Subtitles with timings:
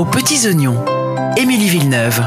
[0.00, 0.78] aux petits oignons.
[1.36, 2.22] Émilie Villeneuve.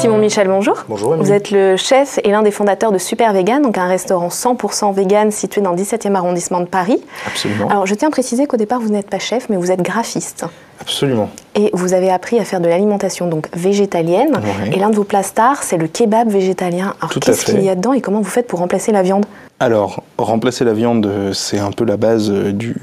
[0.00, 0.84] Simon Michel, bonjour.
[0.88, 1.14] Bonjour.
[1.14, 4.92] Vous êtes le chef et l'un des fondateurs de Super Vegan, donc un restaurant 100%
[4.92, 7.00] vegan situé dans le 17e arrondissement de Paris.
[7.28, 7.68] Absolument.
[7.68, 10.44] Alors je tiens à préciser qu'au départ vous n'êtes pas chef, mais vous êtes graphiste.
[10.80, 11.30] Absolument.
[11.54, 14.40] Et vous avez appris à faire de l'alimentation donc végétalienne.
[14.72, 16.94] Et l'un de vos plats stars, c'est le kebab végétalien.
[16.98, 19.02] Alors Tout à qu'est-ce qu'il y a dedans et comment vous faites pour remplacer la
[19.02, 19.24] viande?
[19.60, 22.74] Alors, remplacer la viande, euh, c'est un peu la base euh, du,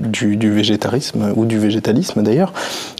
[0.00, 2.52] du, végétarisme, ou du végétalisme d'ailleurs.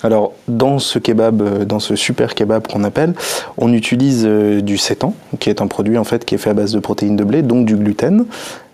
[0.03, 3.15] Alors, dans ce kebab, euh, dans ce super kebab qu'on appelle,
[3.59, 6.55] on utilise euh, du sétan, qui est un produit en fait qui est fait à
[6.55, 8.27] base de protéines de blé, donc du gluten.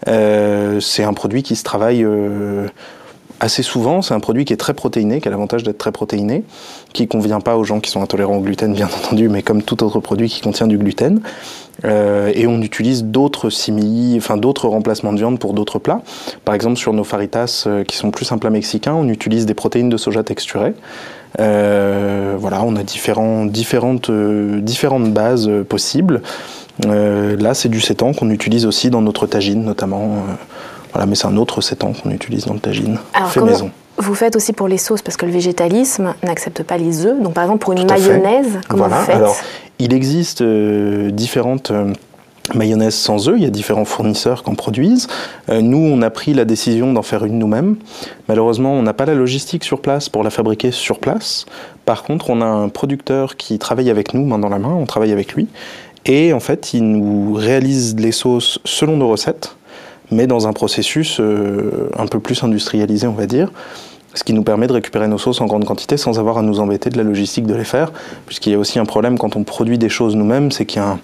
[0.08, 2.06] Euh, c'est un produit qui se travaille
[3.40, 4.02] assez souvent.
[4.02, 6.44] C'est un produit qui est très protéiné, qui a l'avantage d'être très protéiné,
[6.92, 9.82] qui convient pas aux gens qui sont intolérants au gluten, bien entendu, mais comme tout
[9.84, 11.20] autre produit qui contient du gluten.
[11.84, 16.00] Euh, et on utilise d'autres simili, enfin d'autres remplacements de viande pour d'autres plats.
[16.44, 19.54] Par exemple, sur nos faritas, euh, qui sont plus un plat mexicain, on utilise des
[19.54, 20.74] protéines de soja texturées.
[21.38, 26.22] Euh, voilà, on a différents, différentes, euh, différentes bases euh, possibles.
[26.86, 30.24] Euh, là, c'est du sétan qu'on utilise aussi dans notre tagine, notamment.
[30.92, 33.70] voilà, mais c'est un autre sétan qu'on utilise dans le tagine, Alors, fait comment- maison.
[33.98, 37.20] Vous faites aussi pour les sauces parce que le végétalisme n'accepte pas les œufs.
[37.20, 38.18] Donc par exemple pour une à fait.
[38.18, 39.36] mayonnaise, comment Voilà, vous faites alors
[39.78, 41.92] il existe euh, différentes euh,
[42.54, 45.08] mayonnaises sans œufs, il y a différents fournisseurs qui en produisent.
[45.48, 47.76] Euh, nous, on a pris la décision d'en faire une nous-mêmes.
[48.28, 51.46] Malheureusement, on n'a pas la logistique sur place pour la fabriquer sur place.
[51.84, 54.86] Par contre, on a un producteur qui travaille avec nous, main dans la main, on
[54.86, 55.48] travaille avec lui.
[56.06, 59.56] Et en fait, il nous réalise les sauces selon nos recettes,
[60.10, 63.50] mais dans un processus euh, un peu plus industrialisé, on va dire
[64.14, 66.58] ce qui nous permet de récupérer nos sauces en grande quantité sans avoir à nous
[66.58, 67.92] embêter de la logistique de les faire,
[68.24, 70.84] puisqu'il y a aussi un problème quand on produit des choses nous-mêmes, c'est qu'il y
[70.84, 70.98] a un-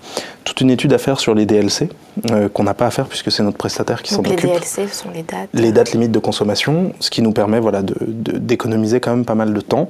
[0.44, 1.90] toute une étude à faire sur les DLC,
[2.30, 4.48] euh, qu'on n'a pas à faire puisque c'est notre prestataire qui s'en Donc les occupe.
[4.52, 5.50] DLC sont les dates.
[5.52, 9.26] Les dates limites de consommation, ce qui nous permet voilà, de- de- d'économiser quand même
[9.26, 9.88] pas mal de temps,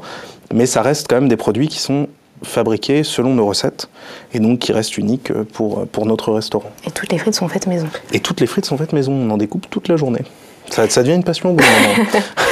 [0.52, 2.08] mais ça reste quand même des produits qui sont
[2.45, 3.89] fabriqués selon nos recettes,
[4.33, 6.71] et donc qui restent uniques euh, pour, pour notre restaurant.
[6.87, 7.86] Et toutes les frites sont faites maison.
[8.13, 10.23] Et toutes les frites sont faites maison, on en découpe toute la journée.
[10.70, 11.64] Ça, ça devient une passion au bout.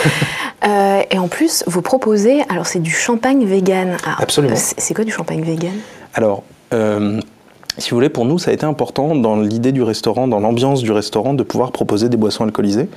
[0.63, 3.97] Euh, et en plus, vous proposez, alors c'est du champagne vegan.
[4.05, 4.53] Alors, Absolument.
[4.53, 5.73] euh, C'est c'est quoi du champagne vegan?
[6.13, 6.43] Alors,
[6.75, 7.19] euh,
[7.79, 10.83] si vous voulez, pour nous, ça a été important dans l'idée du restaurant, dans l'ambiance
[10.83, 12.91] du restaurant, de pouvoir proposer des boissons alcoolisées.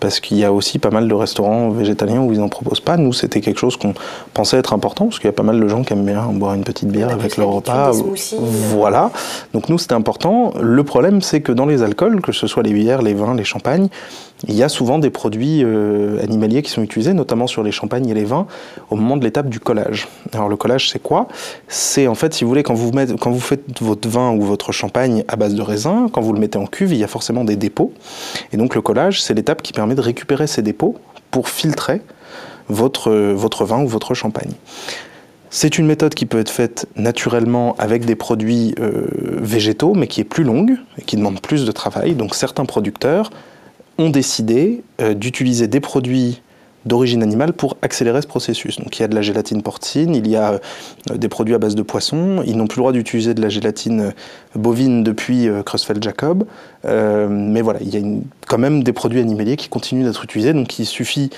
[0.00, 2.96] Parce qu'il y a aussi pas mal de restaurants végétaliens où ils n'en proposent pas.
[2.96, 3.94] Nous, c'était quelque chose qu'on
[4.34, 6.54] pensait être important, parce qu'il y a pas mal de gens qui aiment bien boire
[6.54, 7.92] une petite bière avec leur repas.
[7.92, 8.36] smoothies.
[8.40, 9.10] Voilà.
[9.54, 10.52] Donc nous, c'était important.
[10.60, 13.44] Le problème, c'est que dans les alcools, que ce soit les bières, les vins, les
[13.44, 13.88] champagnes,
[14.46, 18.08] il y a souvent des produits euh, animaliers qui sont utilisés, notamment sur les champagnes
[18.08, 18.46] et les vins,
[18.88, 20.06] au moment de l'étape du collage.
[20.32, 21.26] Alors le collage, c'est quoi?
[21.66, 24.42] C'est en fait, si vous voulez, quand vous, mettez- quand vous faites votre vin ou
[24.42, 27.08] votre champagne à base de raisin, quand vous le mettez en cuve, il y a
[27.08, 27.92] forcément des dépôts.
[28.52, 30.96] Et donc le collage, c'est l'étape qui permet de récupérer ces dépôts
[31.30, 32.00] pour filtrer
[32.68, 34.52] votre, vin ou votre champagne.
[35.50, 39.06] C'est une méthode qui peut être faite naturellement avec des produits euh,
[39.40, 42.14] végétaux, mais qui est plus longue et qui demande plus de travail.
[42.14, 43.30] Donc certains producteurs
[43.96, 46.42] ont décidé euh, d'utiliser des produits
[46.84, 48.78] d'origine animale pour accélérer ce processus.
[48.78, 50.54] Donc il y a de la gélatine porcine, il y a
[51.10, 53.48] euh, des produits à base de poisson, ils n'ont plus le droit d'utiliser de la
[53.48, 54.10] gélatine euh,
[54.54, 56.44] bovine depuis euh, Creutzfeldt-Jacob,
[56.84, 60.78] mais voilà, il y a quand même des produits animaliers qui continuent d'être utilisés, donc
[60.78, 61.30] il suffit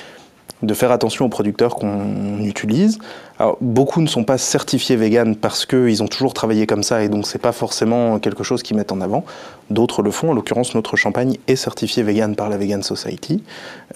[0.63, 2.99] de faire attention aux producteurs qu'on utilise.
[3.39, 7.09] Alors, beaucoup ne sont pas certifiés vegan parce qu'ils ont toujours travaillé comme ça et
[7.09, 9.25] donc c'est pas forcément quelque chose qu'ils mettent en avant.
[9.71, 10.31] D'autres le font.
[10.31, 13.43] En l'occurrence, notre champagne est certifié vegan par la Vegan Society.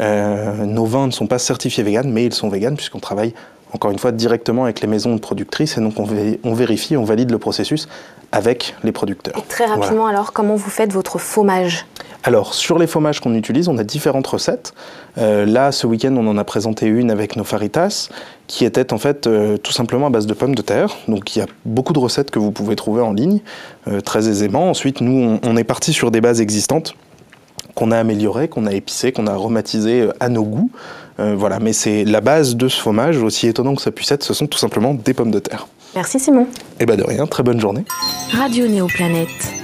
[0.00, 3.34] Euh, nos vins ne sont pas certifiés vegan, mais ils sont vegan puisqu'on travaille
[3.72, 7.04] encore une fois directement avec les maisons productrices et donc on, vé- on vérifie, on
[7.04, 7.88] valide le processus
[8.32, 9.36] avec les producteurs.
[9.36, 9.82] Et très Voilà.
[9.82, 11.84] rapidement alors, comment vous faites votre fromage?
[12.26, 14.72] Alors, sur les fromages qu'on utilise, on a différentes recettes.
[15.18, 18.08] Euh, là, ce week-end, on en a présenté une avec nos faritas,
[18.46, 20.96] qui était en fait euh, tout simplement à base de pommes de terre.
[21.06, 23.40] Donc, il y a beaucoup de recettes que vous pouvez trouver en ligne
[23.88, 24.70] euh, très aisément.
[24.70, 26.94] Ensuite, nous, on, on est parti sur des bases existantes
[27.74, 30.70] qu'on a améliorées, qu'on a épicées, qu'on a aromatisées à nos goûts.
[31.20, 34.22] Euh, voilà, mais c'est la base de ce fromage, aussi étonnant que ça puisse être,
[34.22, 35.66] ce sont tout simplement des pommes de terre.
[35.94, 36.46] Merci Simon.
[36.80, 37.84] Et bah de rien, très bonne journée.
[38.32, 39.63] Radio Néoplanète.